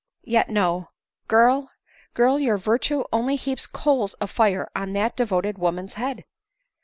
"Yet— 0.23 0.49
no. 0.59 0.89
Girl, 1.27 1.69
girl, 2.15 2.39
your 2.39 2.57
virtue 2.57 3.03
only 3.13 3.35
heaps 3.35 3.67
coals 3.67 4.15
of 4.15 4.31
fire 4.31 4.67
on 4.75 4.93
that 4.93 5.15
devoted 5.15 5.59
woman's 5.59 5.93
head." 5.93 6.25